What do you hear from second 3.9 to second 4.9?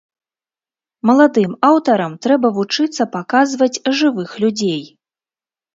жывых людзей.